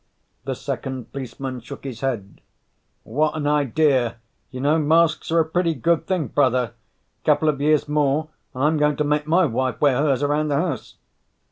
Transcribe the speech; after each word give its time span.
The 0.45 0.55
second 0.55 1.13
policeman 1.13 1.59
shook 1.59 1.83
his 1.83 2.01
head. 2.01 2.41
"What 3.03 3.37
an 3.37 3.45
idea. 3.45 4.15
You 4.49 4.59
know, 4.59 4.79
masks 4.79 5.31
are 5.31 5.41
a 5.41 5.45
pretty 5.45 5.75
good 5.75 6.07
thing, 6.07 6.29
brother. 6.29 6.73
Couple 7.23 7.47
of 7.47 7.61
years 7.61 7.87
more 7.87 8.29
and 8.55 8.63
I'm 8.63 8.77
going 8.77 8.95
to 8.97 9.03
make 9.03 9.27
my 9.27 9.45
wife 9.45 9.79
wear 9.79 9.97
hers 9.99 10.23
around 10.23 10.47
the 10.47 10.55
house." 10.55 10.95